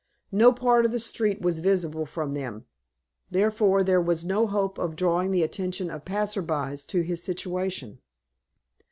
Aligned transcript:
No 0.31 0.51
part 0.51 0.83
of 0.83 0.91
the 0.91 0.97
street 0.97 1.43
was 1.43 1.59
visible 1.59 2.07
from 2.07 2.33
them; 2.33 2.65
therefore 3.29 3.83
there 3.83 4.01
was 4.01 4.25
no 4.25 4.47
hope 4.47 4.79
of 4.79 4.95
drawing 4.95 5.29
the 5.29 5.43
attention 5.43 5.91
of 5.91 6.05
passers 6.05 6.45
by 6.45 6.75
to 6.75 7.01
his 7.01 7.21
situation. 7.21 7.99